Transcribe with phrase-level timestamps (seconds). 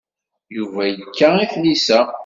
[0.55, 1.99] Yuba yekka i tlisa.